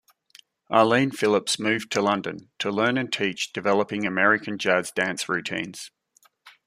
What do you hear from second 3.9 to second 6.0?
American Jazz dance routines.